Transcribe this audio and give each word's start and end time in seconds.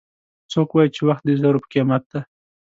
څوک 0.51 0.69
وایي 0.71 0.89
چې 0.95 1.01
وخت 1.07 1.23
د 1.25 1.29
زرو 1.41 1.59
په 1.63 1.67
قیمت 1.73 2.03
ده 2.11 2.19